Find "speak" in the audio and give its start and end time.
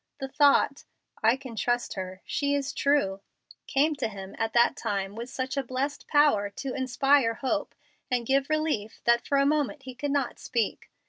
10.39-10.89